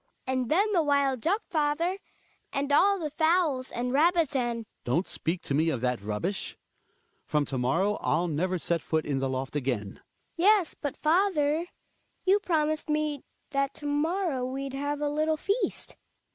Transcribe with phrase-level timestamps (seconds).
[0.25, 0.33] Hedvig.
[0.41, 1.99] And then the wild duck, father,
[2.51, 4.83] and all the fowls and rabbits and Hjalmar.
[4.83, 6.57] Don't speak to me of that rubbish?
[7.27, 9.99] From to morrow, I'll never set foot in the loft again.
[9.99, 10.03] Hed^hg.
[10.37, 11.67] Yes, but father,
[12.25, 15.95] you promised me that to morrow we'd have a little feast.